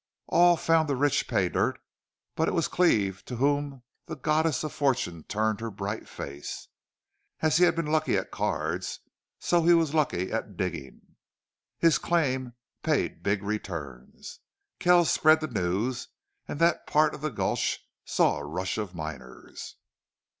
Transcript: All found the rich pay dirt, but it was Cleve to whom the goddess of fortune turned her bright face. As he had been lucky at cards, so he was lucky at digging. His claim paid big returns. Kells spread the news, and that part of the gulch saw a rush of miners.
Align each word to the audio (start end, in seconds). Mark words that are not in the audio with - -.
All 0.25 0.57
found 0.57 0.89
the 0.89 0.95
rich 0.95 1.27
pay 1.27 1.47
dirt, 1.47 1.79
but 2.35 2.47
it 2.47 2.55
was 2.55 2.67
Cleve 2.67 3.23
to 3.25 3.35
whom 3.35 3.83
the 4.07 4.15
goddess 4.15 4.63
of 4.63 4.73
fortune 4.73 5.25
turned 5.25 5.61
her 5.61 5.69
bright 5.69 6.09
face. 6.09 6.69
As 7.41 7.57
he 7.57 7.65
had 7.65 7.75
been 7.75 7.85
lucky 7.85 8.17
at 8.17 8.31
cards, 8.31 9.01
so 9.37 9.61
he 9.63 9.75
was 9.75 9.93
lucky 9.93 10.31
at 10.31 10.57
digging. 10.57 11.01
His 11.77 11.99
claim 11.99 12.53
paid 12.81 13.21
big 13.21 13.43
returns. 13.43 14.39
Kells 14.79 15.11
spread 15.11 15.39
the 15.39 15.45
news, 15.47 16.07
and 16.47 16.59
that 16.59 16.87
part 16.87 17.13
of 17.13 17.21
the 17.21 17.29
gulch 17.29 17.85
saw 18.03 18.37
a 18.39 18.43
rush 18.43 18.79
of 18.79 18.95
miners. 18.95 19.75